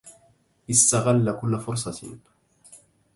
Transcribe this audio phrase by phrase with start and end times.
[0.69, 2.17] استغلّ كل فرصة.